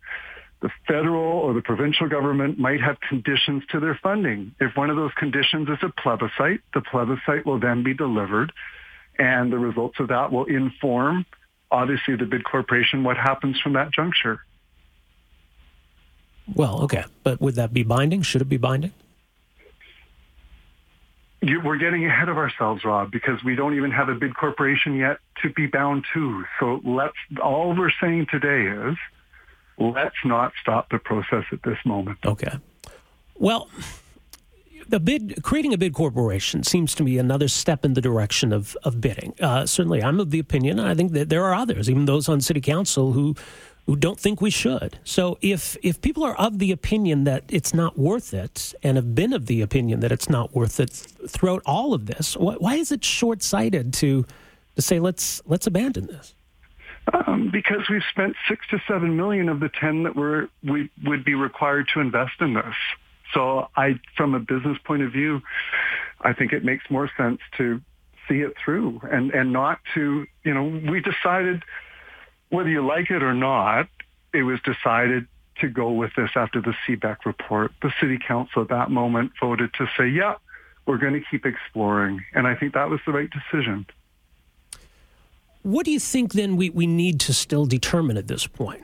the 0.61 0.69
federal 0.85 1.39
or 1.39 1.53
the 1.53 1.61
provincial 1.61 2.09
government 2.09 2.59
might 2.59 2.81
have 2.81 2.97
conditions 3.07 3.63
to 3.69 3.79
their 3.79 3.97
funding. 4.03 4.53
If 4.59 4.75
one 4.75 4.89
of 4.89 4.97
those 4.97 5.13
conditions 5.13 5.69
is 5.69 5.77
a 5.81 5.89
plebiscite, 5.89 6.59
the 6.73 6.81
plebiscite 6.81 7.45
will 7.45 7.59
then 7.59 7.83
be 7.83 7.93
delivered 7.93 8.51
and 9.17 9.51
the 9.51 9.57
results 9.57 9.99
of 9.99 10.07
that 10.09 10.31
will 10.31 10.45
inform, 10.45 11.25
obviously, 11.71 12.15
the 12.15 12.25
bid 12.25 12.43
corporation 12.43 13.03
what 13.03 13.17
happens 13.17 13.59
from 13.59 13.73
that 13.73 13.91
juncture. 13.91 14.41
Well, 16.53 16.81
okay. 16.83 17.05
But 17.23 17.39
would 17.41 17.55
that 17.55 17.73
be 17.73 17.83
binding? 17.83 18.21
Should 18.21 18.41
it 18.41 18.49
be 18.49 18.57
binding? 18.57 18.91
You, 21.41 21.59
we're 21.59 21.77
getting 21.77 22.05
ahead 22.05 22.29
of 22.29 22.37
ourselves, 22.37 22.85
Rob, 22.85 23.11
because 23.11 23.43
we 23.43 23.55
don't 23.55 23.75
even 23.75 23.91
have 23.91 24.07
a 24.07 24.15
bid 24.15 24.35
corporation 24.35 24.95
yet 24.95 25.17
to 25.41 25.49
be 25.49 25.67
bound 25.67 26.05
to. 26.13 26.45
So 26.59 26.79
let's, 26.85 27.15
all 27.41 27.75
we're 27.75 27.91
saying 28.01 28.27
today 28.31 28.63
is 28.63 28.97
let's 29.77 30.15
not 30.23 30.53
stop 30.61 30.89
the 30.89 30.99
process 30.99 31.43
at 31.51 31.61
this 31.63 31.77
moment. 31.85 32.19
Okay. 32.25 32.57
Well, 33.35 33.69
the 34.87 34.99
bid 34.99 35.43
creating 35.43 35.73
a 35.73 35.77
bid 35.77 35.93
corporation 35.93 36.63
seems 36.63 36.95
to 36.95 37.03
me 37.03 37.17
another 37.17 37.47
step 37.47 37.85
in 37.85 37.93
the 37.93 38.01
direction 38.01 38.53
of 38.53 38.75
of 38.83 39.01
bidding. 39.01 39.33
Uh, 39.39 39.65
certainly, 39.65 40.01
I'm 40.01 40.19
of 40.19 40.31
the 40.31 40.39
opinion, 40.39 40.79
and 40.79 40.87
I 40.87 40.95
think 40.95 41.13
that 41.13 41.29
there 41.29 41.43
are 41.43 41.53
others, 41.53 41.89
even 41.89 42.05
those 42.05 42.29
on 42.29 42.41
city 42.41 42.61
council, 42.61 43.13
who 43.13 43.35
who 43.85 43.95
don't 43.95 44.19
think 44.19 44.41
we 44.41 44.49
should. 44.49 44.99
So 45.03 45.37
if 45.41 45.77
if 45.83 46.01
people 46.01 46.23
are 46.23 46.35
of 46.35 46.59
the 46.59 46.71
opinion 46.71 47.25
that 47.25 47.43
it's 47.49 47.73
not 47.73 47.97
worth 47.97 48.33
it, 48.33 48.73
and 48.83 48.97
have 48.97 49.13
been 49.13 49.33
of 49.33 49.45
the 49.47 49.61
opinion 49.61 49.99
that 50.01 50.11
it's 50.11 50.29
not 50.29 50.55
worth 50.55 50.79
it 50.79 50.91
throughout 51.27 51.61
all 51.65 51.93
of 51.93 52.05
this, 52.05 52.37
why, 52.37 52.55
why 52.55 52.75
is 52.75 52.91
it 52.91 53.03
short 53.03 53.43
sighted 53.43 53.93
to 53.95 54.25
to 54.75 54.81
say 54.81 54.99
let's 54.99 55.41
let's 55.45 55.67
abandon 55.67 56.07
this? 56.07 56.33
Um, 57.11 57.49
because 57.51 57.89
we've 57.89 58.03
spent 58.09 58.35
six 58.47 58.65
to 58.69 58.81
seven 58.87 59.17
million 59.17 59.49
of 59.49 59.59
the 59.59 59.67
ten 59.67 60.03
that 60.03 60.15
we're, 60.15 60.47
we 60.63 60.89
would 61.03 61.25
be 61.25 61.35
required 61.35 61.89
to 61.93 61.99
invest 61.99 62.39
in 62.39 62.53
this. 62.53 62.75
So 63.33 63.67
I, 63.75 63.99
from 64.15 64.33
a 64.35 64.39
business 64.39 64.77
point 64.83 65.01
of 65.01 65.11
view, 65.11 65.41
I 66.21 66.33
think 66.33 66.53
it 66.53 66.63
makes 66.63 66.89
more 66.89 67.09
sense 67.17 67.39
to 67.57 67.81
see 68.27 68.39
it 68.39 68.53
through 68.63 69.01
and, 69.11 69.31
and 69.31 69.51
not 69.51 69.79
to, 69.95 70.25
you 70.43 70.53
know, 70.53 70.63
we 70.89 71.01
decided 71.01 71.63
whether 72.49 72.69
you 72.69 72.85
like 72.85 73.09
it 73.09 73.23
or 73.23 73.33
not, 73.33 73.89
it 74.33 74.43
was 74.43 74.59
decided 74.61 75.27
to 75.59 75.67
go 75.67 75.91
with 75.91 76.11
this 76.15 76.31
after 76.35 76.61
the 76.61 76.73
CBEC 76.87 77.25
report. 77.25 77.71
The 77.81 77.91
city 77.99 78.17
council 78.17 78.61
at 78.61 78.69
that 78.69 78.91
moment 78.91 79.31
voted 79.39 79.73
to 79.75 79.87
say, 79.97 80.07
yeah, 80.07 80.35
we're 80.85 80.97
going 80.97 81.13
to 81.13 81.21
keep 81.29 81.45
exploring. 81.45 82.23
And 82.33 82.47
I 82.47 82.55
think 82.55 82.73
that 82.73 82.89
was 82.89 82.99
the 83.05 83.11
right 83.11 83.29
decision. 83.29 83.85
What 85.63 85.85
do 85.85 85.91
you 85.91 85.99
think 85.99 86.33
then 86.33 86.57
we, 86.57 86.69
we 86.69 86.87
need 86.87 87.19
to 87.21 87.33
still 87.33 87.65
determine 87.65 88.17
at 88.17 88.27
this 88.27 88.47
point? 88.47 88.83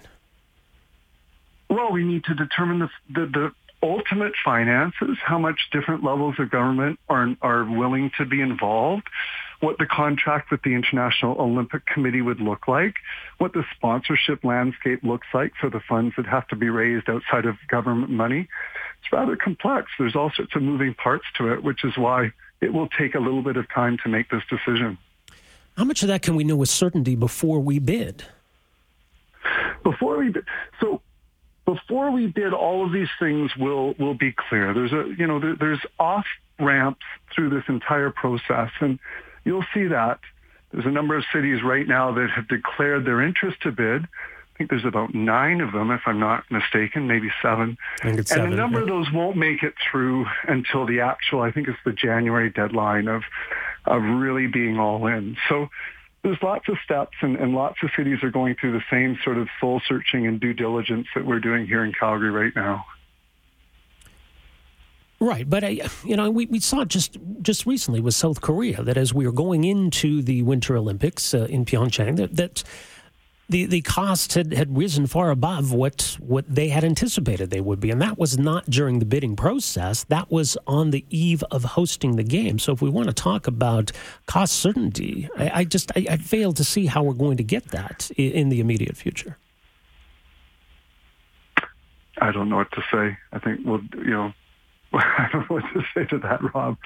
Well, 1.69 1.91
we 1.91 2.03
need 2.03 2.23
to 2.23 2.33
determine 2.33 2.79
the, 2.79 2.89
the, 3.09 3.25
the 3.27 3.51
ultimate 3.81 4.33
finances, 4.43 5.17
how 5.23 5.39
much 5.39 5.69
different 5.71 6.03
levels 6.03 6.35
of 6.39 6.49
government 6.49 6.99
are, 7.07 7.35
are 7.41 7.63
willing 7.63 8.11
to 8.17 8.25
be 8.25 8.41
involved, 8.41 9.07
what 9.61 9.77
the 9.77 9.85
contract 9.85 10.51
with 10.51 10.61
the 10.63 10.73
International 10.73 11.35
Olympic 11.39 11.85
Committee 11.85 12.21
would 12.21 12.39
look 12.39 12.67
like, 12.67 12.95
what 13.37 13.53
the 13.53 13.63
sponsorship 13.75 14.43
landscape 14.43 15.03
looks 15.03 15.27
like 15.33 15.53
for 15.59 15.69
the 15.69 15.79
funds 15.79 16.15
that 16.17 16.25
have 16.25 16.47
to 16.49 16.55
be 16.55 16.69
raised 16.69 17.09
outside 17.09 17.45
of 17.45 17.55
government 17.67 18.09
money. 18.09 18.47
It's 19.01 19.11
rather 19.11 19.35
complex. 19.35 19.91
There's 19.97 20.15
all 20.15 20.31
sorts 20.31 20.55
of 20.55 20.61
moving 20.61 20.93
parts 20.93 21.25
to 21.37 21.53
it, 21.53 21.63
which 21.63 21.83
is 21.83 21.97
why 21.97 22.31
it 22.61 22.73
will 22.73 22.87
take 22.87 23.15
a 23.15 23.19
little 23.19 23.41
bit 23.41 23.57
of 23.57 23.69
time 23.69 23.97
to 24.03 24.09
make 24.09 24.29
this 24.29 24.43
decision. 24.49 24.97
How 25.77 25.85
much 25.85 26.01
of 26.01 26.09
that 26.09 26.21
can 26.21 26.35
we 26.35 26.43
know 26.43 26.57
with 26.57 26.69
certainty 26.69 27.15
before 27.15 27.59
we 27.59 27.79
bid? 27.79 28.25
Before 29.83 30.17
we 30.17 30.29
bid, 30.29 30.43
so 30.81 31.01
before 31.73 32.09
we 32.09 32.25
bid, 32.25 32.51
all 32.51 32.85
of 32.85 32.91
these 32.91 33.09
things 33.19 33.55
will 33.55 33.93
will 33.99 34.15
be 34.15 34.31
clear. 34.31 34.73
There's 34.73 34.91
a 34.91 35.13
you 35.17 35.27
know 35.27 35.39
there, 35.39 35.55
there's 35.55 35.81
off 35.99 36.25
ramps 36.59 37.05
through 37.33 37.51
this 37.51 37.63
entire 37.67 38.09
process, 38.09 38.71
and 38.79 38.97
you'll 39.45 39.65
see 39.73 39.85
that 39.85 40.19
there's 40.71 40.85
a 40.85 40.91
number 40.91 41.15
of 41.15 41.23
cities 41.31 41.61
right 41.63 41.87
now 41.87 42.11
that 42.13 42.29
have 42.35 42.47
declared 42.47 43.05
their 43.05 43.21
interest 43.21 43.61
to 43.61 43.71
bid. 43.71 44.03
I 44.03 44.57
think 44.57 44.71
there's 44.71 44.85
about 44.85 45.13
nine 45.13 45.61
of 45.61 45.71
them, 45.71 45.89
if 45.89 46.01
I'm 46.05 46.19
not 46.19 46.43
mistaken, 46.51 47.07
maybe 47.07 47.29
seven. 47.41 47.77
and 48.03 48.27
seven, 48.27 48.53
a 48.53 48.55
number 48.55 48.79
yeah. 48.79 48.83
of 48.83 48.89
those 48.89 49.11
won't 49.13 49.37
make 49.37 49.63
it 49.63 49.73
through 49.89 50.25
until 50.47 50.85
the 50.85 50.99
actual, 50.99 51.41
I 51.41 51.51
think 51.51 51.69
it's 51.69 51.79
the 51.85 51.93
January 51.93 52.49
deadline 52.49 53.07
of 53.07 53.23
of 53.85 54.01
really 54.01 54.47
being 54.47 54.79
all 54.79 55.05
in. 55.07 55.37
So 55.47 55.69
there's 56.23 56.37
lots 56.41 56.67
of 56.67 56.77
steps 56.83 57.15
and, 57.21 57.37
and 57.37 57.53
lots 57.53 57.77
of 57.83 57.89
cities 57.95 58.19
are 58.23 58.31
going 58.31 58.55
through 58.59 58.73
the 58.73 58.83
same 58.91 59.17
sort 59.23 59.37
of 59.37 59.47
soul 59.59 59.81
searching 59.87 60.27
and 60.27 60.39
due 60.39 60.53
diligence 60.53 61.07
that 61.15 61.25
we're 61.25 61.39
doing 61.39 61.65
here 61.65 61.83
in 61.83 61.93
Calgary 61.93 62.31
right 62.31 62.53
now. 62.55 62.85
Right, 65.21 65.49
but 65.49 65.63
uh, 65.65 65.67
you 66.05 66.15
know, 66.15 66.31
we, 66.31 66.45
we 66.45 66.61
saw 66.61 66.85
just 66.85 67.17
just 67.41 67.65
recently 67.65 67.99
with 67.99 68.13
South 68.13 68.39
Korea 68.39 68.81
that 68.83 68.95
as 68.95 69.13
we 69.13 69.25
were 69.25 69.33
going 69.33 69.65
into 69.65 70.21
the 70.21 70.43
Winter 70.43 70.77
Olympics 70.77 71.33
uh, 71.33 71.45
in 71.49 71.65
Pyeongchang, 71.65 72.15
that, 72.15 72.37
that 72.37 72.63
the 73.49 73.65
the 73.65 73.81
cost 73.81 74.33
had, 74.33 74.53
had 74.53 74.77
risen 74.77 75.07
far 75.07 75.31
above 75.31 75.73
what 75.73 76.17
what 76.19 76.45
they 76.47 76.69
had 76.69 76.83
anticipated 76.83 77.49
they 77.49 77.59
would 77.59 77.79
be, 77.79 77.89
and 77.89 78.01
that 78.01 78.17
was 78.17 78.37
not 78.37 78.69
during 78.69 78.99
the 78.99 79.05
bidding 79.05 79.35
process. 79.35 80.03
That 80.05 80.31
was 80.31 80.57
on 80.67 80.91
the 80.91 81.03
eve 81.09 81.43
of 81.51 81.63
hosting 81.63 82.15
the 82.15 82.23
game. 82.23 82.59
So, 82.59 82.71
if 82.71 82.81
we 82.81 82.89
want 82.89 83.07
to 83.07 83.13
talk 83.13 83.47
about 83.47 83.91
cost 84.27 84.55
certainty, 84.55 85.27
I, 85.37 85.51
I 85.61 85.63
just 85.63 85.91
I, 85.95 86.05
I, 86.11 86.17
fail 86.17 86.53
to 86.53 86.63
see 86.63 86.85
how 86.85 87.03
we're 87.03 87.13
going 87.13 87.37
to 87.37 87.43
get 87.43 87.69
that 87.69 88.11
in, 88.15 88.31
in 88.31 88.49
the 88.49 88.59
immediate 88.59 88.95
future. 88.95 89.37
I 92.21 92.31
don't 92.31 92.49
know 92.49 92.57
what 92.57 92.71
to 92.73 92.83
say. 92.91 93.17
I 93.33 93.39
think 93.39 93.61
well, 93.65 93.81
you 93.95 94.11
know, 94.11 94.33
I 94.93 95.27
don't 95.31 95.49
know 95.49 95.55
what 95.55 95.73
to 95.73 95.83
say 95.93 96.05
to 96.05 96.19
that, 96.19 96.53
Rob. 96.53 96.77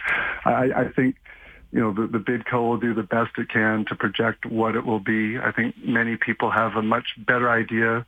I, 0.45 0.71
I 0.75 0.87
think 0.95 1.17
you 1.73 1.79
know, 1.79 1.91
the, 1.91 2.05
the 2.05 2.19
BidCo 2.19 2.69
will 2.69 2.77
do 2.77 2.93
the 2.93 3.03
best 3.03 3.31
it 3.37 3.49
can 3.49 3.85
to 3.89 3.95
project 3.95 4.45
what 4.45 4.75
it 4.75 4.85
will 4.85 4.99
be. 4.99 5.39
I 5.39 5.51
think 5.51 5.75
many 5.83 6.17
people 6.17 6.51
have 6.51 6.75
a 6.75 6.83
much 6.83 7.07
better 7.17 7.49
idea, 7.49 8.05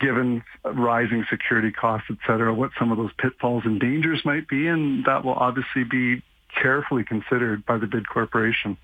given 0.00 0.42
rising 0.64 1.26
security 1.28 1.70
costs, 1.70 2.08
et 2.10 2.16
cetera, 2.26 2.52
what 2.54 2.70
some 2.78 2.90
of 2.90 2.96
those 2.96 3.12
pitfalls 3.18 3.64
and 3.66 3.78
dangers 3.78 4.24
might 4.24 4.48
be, 4.48 4.66
and 4.66 5.04
that 5.04 5.22
will 5.22 5.34
obviously 5.34 5.84
be 5.84 6.22
carefully 6.62 7.04
considered 7.04 7.66
by 7.66 7.76
the 7.76 7.86
bid 7.86 8.08
corporation. 8.08 8.78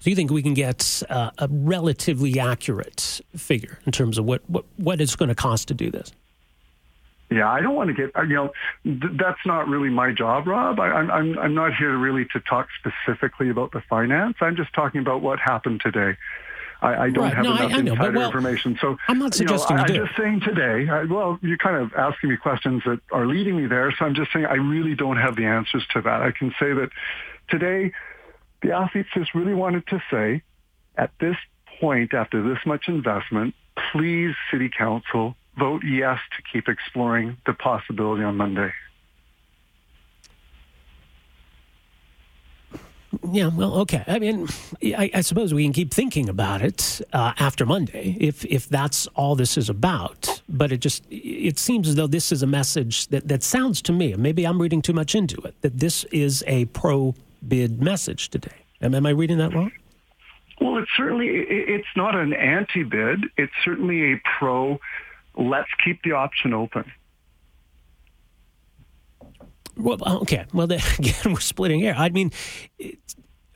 So 0.00 0.10
you 0.10 0.16
think 0.16 0.30
we 0.30 0.42
can 0.42 0.52
get 0.52 1.02
uh, 1.08 1.30
a 1.38 1.48
relatively 1.50 2.38
accurate 2.38 3.22
figure 3.34 3.78
in 3.86 3.92
terms 3.92 4.18
of 4.18 4.26
what, 4.26 4.42
what, 4.50 4.66
what 4.76 5.00
it's 5.00 5.16
going 5.16 5.30
to 5.30 5.34
cost 5.34 5.68
to 5.68 5.74
do 5.74 5.90
this? 5.90 6.12
Yeah, 7.30 7.50
I 7.50 7.60
don't 7.60 7.74
want 7.74 7.88
to 7.88 7.94
get, 7.94 8.14
uh, 8.16 8.22
you 8.22 8.34
know, 8.34 8.52
th- 8.84 9.12
that's 9.18 9.40
not 9.46 9.66
really 9.66 9.88
my 9.88 10.12
job, 10.12 10.46
Rob. 10.46 10.78
I, 10.78 10.88
I'm, 10.88 11.10
I'm, 11.10 11.38
I'm 11.38 11.54
not 11.54 11.74
here 11.74 11.96
really 11.96 12.26
to 12.32 12.40
talk 12.40 12.68
specifically 12.78 13.48
about 13.48 13.72
the 13.72 13.82
finance. 13.88 14.36
I'm 14.40 14.56
just 14.56 14.72
talking 14.74 15.00
about 15.00 15.22
what 15.22 15.40
happened 15.40 15.80
today. 15.80 16.16
I, 16.82 17.04
I 17.04 17.10
don't 17.10 17.24
right. 17.24 17.34
have 17.34 17.44
no, 17.44 17.56
enough 17.56 17.72
I, 17.72 17.78
I 17.78 17.80
know, 17.80 17.94
well, 17.94 18.26
information. 18.26 18.76
So 18.78 18.96
I'm 19.08 19.18
not 19.18 19.34
suggesting 19.34 19.78
you 19.78 19.82
know, 19.82 19.94
you 19.94 20.00
I'm 20.02 20.06
just 20.06 20.18
saying 20.18 20.40
today. 20.40 20.88
I, 20.90 21.04
well, 21.04 21.38
you're 21.40 21.56
kind 21.56 21.76
of 21.76 21.94
asking 21.94 22.28
me 22.28 22.36
questions 22.36 22.82
that 22.84 23.00
are 23.10 23.26
leading 23.26 23.56
me 23.56 23.66
there. 23.66 23.92
So 23.98 24.04
I'm 24.04 24.14
just 24.14 24.32
saying 24.32 24.44
I 24.44 24.54
really 24.54 24.94
don't 24.94 25.16
have 25.16 25.34
the 25.34 25.46
answers 25.46 25.84
to 25.94 26.02
that. 26.02 26.20
I 26.20 26.30
can 26.30 26.50
say 26.60 26.72
that 26.74 26.90
today, 27.48 27.92
the 28.62 28.72
athletes 28.72 29.08
just 29.14 29.34
really 29.34 29.54
wanted 29.54 29.86
to 29.88 30.02
say, 30.10 30.42
at 30.96 31.10
this 31.20 31.36
point, 31.80 32.12
after 32.12 32.42
this 32.42 32.58
much 32.66 32.88
investment, 32.88 33.54
please, 33.92 34.34
City 34.50 34.70
Council, 34.76 35.36
vote 35.58 35.82
yes 35.84 36.18
to 36.36 36.42
keep 36.52 36.68
exploring 36.68 37.36
the 37.46 37.54
possibility 37.54 38.24
on 38.24 38.36
Monday. 38.36 38.72
Yeah, 43.30 43.48
well, 43.48 43.74
okay. 43.80 44.04
I 44.06 44.18
mean, 44.18 44.48
I, 44.82 45.10
I, 45.14 45.20
suppose 45.20 45.54
we 45.54 45.64
can 45.64 45.72
keep 45.72 45.94
thinking 45.94 46.28
about 46.28 46.62
it 46.62 47.00
uh, 47.12 47.32
after 47.38 47.64
Monday, 47.64 48.16
if 48.20 48.44
if 48.44 48.68
that's 48.68 49.06
all 49.08 49.36
this 49.36 49.56
is 49.56 49.68
about. 49.68 50.42
But 50.48 50.72
it 50.72 50.78
just 50.78 51.04
it 51.10 51.58
seems 51.58 51.88
as 51.88 51.94
though 51.94 52.06
this 52.06 52.32
is 52.32 52.42
a 52.42 52.46
message 52.46 53.08
that 53.08 53.28
that 53.28 53.42
sounds 53.42 53.80
to 53.82 53.92
me. 53.92 54.14
Maybe 54.14 54.44
I'm 54.44 54.60
reading 54.60 54.82
too 54.82 54.92
much 54.92 55.14
into 55.14 55.40
it. 55.42 55.54
That 55.62 55.78
this 55.78 56.04
is 56.04 56.44
a 56.46 56.66
pro 56.66 57.14
bid 57.46 57.82
message 57.82 58.30
today. 58.30 58.56
Am, 58.80 58.94
am 58.94 59.06
I 59.06 59.10
reading 59.10 59.38
that 59.38 59.54
wrong? 59.54 59.72
Well, 60.60 60.78
it's 60.78 60.90
certainly 60.96 61.28
it's 61.28 61.88
not 61.96 62.14
an 62.14 62.32
anti 62.32 62.82
bid. 62.82 63.24
It's 63.36 63.52
certainly 63.64 64.14
a 64.14 64.20
pro 64.38 64.78
let's 65.36 65.68
keep 65.84 66.02
the 66.02 66.12
option 66.12 66.52
open. 66.52 66.90
Well, 69.76 69.98
okay. 70.22 70.46
Well, 70.52 70.70
again, 70.98 71.14
we're 71.26 71.40
splitting 71.40 71.80
hair. 71.80 71.94
I 71.96 72.08
mean, 72.08 72.32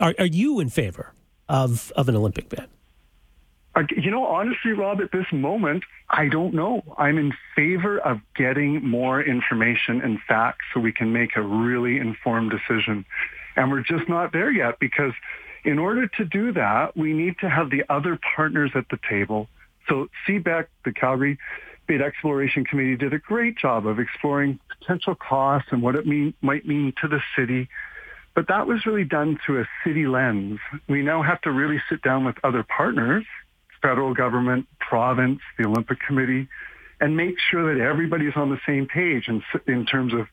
are, 0.01 0.15
are 0.19 0.27
you 0.27 0.61
in 0.61 0.69
favor 0.69 1.13
of, 1.49 1.93
of 1.97 2.09
an 2.09 2.17
Olympic 2.17 2.49
bid? 2.49 2.67
Uh, 3.77 3.83
you 3.97 4.11
know, 4.11 4.25
honestly, 4.25 4.73
Rob, 4.73 5.01
at 5.01 5.13
this 5.13 5.27
moment, 5.33 5.85
I 6.11 6.29
don't 6.29 6.55
know. 6.55 6.83
I'm 6.97 7.19
in 7.19 7.33
favor 7.55 7.99
of 7.99 8.19
getting 8.35 8.85
more 8.85 9.23
information 9.23 10.01
and 10.01 10.19
facts 10.27 10.65
so 10.73 10.81
we 10.81 10.93
can 10.93 11.13
make 11.13 11.37
a 11.37 11.43
really 11.43 11.99
informed 11.99 12.51
decision. 12.51 13.05
And 13.57 13.71
we're 13.71 13.83
just 13.83 14.09
not 14.09 14.33
there 14.33 14.51
yet 14.51 14.79
because 14.81 15.13
in 15.65 15.79
order 15.79 16.09
to 16.09 16.25
do 16.25 16.53
that, 16.53 16.97
we 16.97 17.13
need 17.13 17.39
to 17.41 17.49
have 17.49 17.71
the 17.71 17.85
other 17.89 18.19
partners 18.35 18.73
at 18.75 18.87
the 18.91 18.99
table. 19.09 19.49
So 19.89 20.09
CBEC, 20.27 20.67
the 20.85 20.93
Calgary 20.93 21.39
Bid 21.89 22.03
Exploration 22.03 22.65
Committee 22.67 22.97
did 22.97 23.15
a 23.15 23.19
great 23.19 23.57
job 23.57 23.87
of 23.87 23.99
exploring 23.99 24.61
potential 24.79 25.15
costs 25.15 25.71
and 25.73 25.83
what 25.83 25.97
it 25.97 26.07
mean, 26.07 26.35
might 26.43 26.67
mean 26.67 26.93
to 27.01 27.09
the 27.09 27.21
city. 27.35 27.69
But 28.35 28.47
that 28.49 28.67
was 28.67 28.85
really 28.87 29.05
done 29.05 29.39
through 29.45 29.63
a 29.63 29.69
city 29.83 30.07
lens. 30.07 30.61
We 30.87 31.03
now 31.03 31.23
have 31.23 31.41
to 31.41 31.51
really 31.51 31.83
sit 31.89 32.03
down 32.03 32.25
with 32.25 32.37
other 32.45 32.63
partners, 32.63 33.25
federal 33.83 34.15
government, 34.15 34.69
province, 34.79 35.41
the 35.57 35.67
Olympic 35.67 35.99
Committee, 36.07 36.47
and 37.01 37.17
make 37.17 37.37
sure 37.51 37.75
that 37.75 37.83
everybody's 37.83 38.37
on 38.37 38.51
the 38.51 38.61
same 38.67 38.87
page 38.87 39.27
in, 39.27 39.43
in 39.67 39.87
terms 39.87 40.13
of 40.13 40.27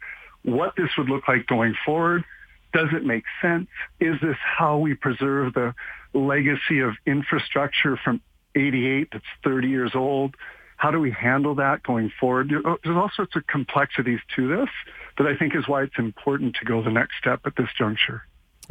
what 0.43 0.75
this 0.75 0.89
would 0.97 1.09
look 1.09 1.27
like 1.27 1.47
going 1.47 1.73
forward. 1.85 2.25
Does 2.73 2.89
it 2.91 3.05
make 3.05 3.23
sense? 3.41 3.67
Is 4.01 4.19
this 4.21 4.37
how 4.43 4.77
we 4.77 4.93
preserve 4.93 5.53
the 5.53 5.73
legacy 6.13 6.81
of 6.81 6.95
infrastructure 7.05 7.97
from 8.03 8.19
88 8.55 9.07
that's 9.13 9.23
30 9.43 9.69
years 9.69 9.91
old? 9.95 10.35
How 10.77 10.91
do 10.91 10.99
we 10.99 11.11
handle 11.11 11.55
that 11.55 11.83
going 11.83 12.11
forward? 12.19 12.49
There's 12.49 12.97
all 12.97 13.11
sorts 13.15 13.35
of 13.35 13.47
complexities 13.47 14.19
to 14.35 14.47
this 14.47 14.69
that 15.17 15.27
I 15.27 15.35
think 15.35 15.55
is 15.55 15.67
why 15.67 15.83
it's 15.83 15.97
important 15.97 16.55
to 16.57 16.65
go 16.65 16.83
the 16.83 16.91
next 16.91 17.17
step 17.17 17.41
at 17.45 17.55
this 17.55 17.69
juncture. 17.77 18.23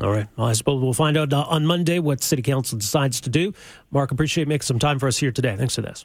All 0.03 0.11
right. 0.11 0.27
Well, 0.37 0.49
I 0.49 0.53
suppose 0.53 0.83
we'll 0.83 0.93
find 0.93 1.17
out 1.17 1.33
uh, 1.33 1.45
on 1.49 1.67
Monday 1.67 2.01
what 2.01 2.23
City 2.23 2.43
Council 2.43 2.79
decides 2.79 3.21
to 3.23 3.31
do. 3.31 3.53
Mark, 3.91 4.11
appreciate 4.11 4.49
making 4.49 4.63
some 4.63 4.79
time 4.79 4.99
for 4.99 5.07
us 5.07 5.17
here 5.17 5.31
today. 5.31 5.57
Thanks 5.57 5.77
for 5.77 5.83
this. 5.83 6.05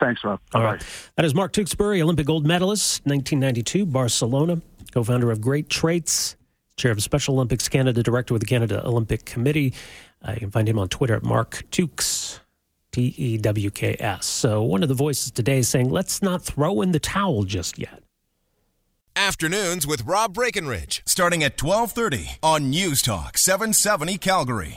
Thanks, 0.00 0.22
Rob. 0.24 0.40
All 0.54 0.62
right. 0.62 0.82
That 1.16 1.24
is 1.24 1.34
Mark 1.34 1.52
Tewksbury, 1.52 2.02
Olympic 2.02 2.26
gold 2.26 2.46
medalist, 2.46 3.00
1992, 3.06 3.86
Barcelona, 3.86 4.60
co 4.92 5.02
founder 5.04 5.30
of 5.30 5.40
Great 5.40 5.68
Traits, 5.68 6.36
chair 6.76 6.92
of 6.92 7.02
Special 7.02 7.34
Olympics 7.34 7.68
Canada, 7.68 8.02
director 8.02 8.34
with 8.34 8.42
the 8.42 8.46
Canada 8.46 8.86
Olympic 8.86 9.24
Committee. 9.24 9.72
Uh, 10.26 10.32
you 10.32 10.40
can 10.40 10.50
find 10.50 10.68
him 10.68 10.78
on 10.78 10.88
Twitter 10.88 11.14
at 11.14 11.22
Mark 11.22 11.64
Tewks. 11.70 12.40
T 12.96 13.14
E 13.18 13.36
W 13.36 13.70
K 13.70 13.94
S. 14.00 14.24
So 14.24 14.62
one 14.62 14.82
of 14.82 14.88
the 14.88 14.94
voices 14.94 15.30
today 15.30 15.58
is 15.58 15.68
saying, 15.68 15.90
let's 15.90 16.22
not 16.22 16.42
throw 16.42 16.80
in 16.80 16.92
the 16.92 16.98
towel 16.98 17.42
just 17.42 17.78
yet. 17.78 18.02
Afternoons 19.14 19.86
with 19.86 20.06
Rob 20.06 20.32
Breckenridge, 20.32 21.02
starting 21.04 21.44
at 21.44 21.62
1230 21.62 22.38
on 22.42 22.70
News 22.70 23.02
Talk 23.02 23.36
770 23.36 24.16
Calgary. 24.16 24.74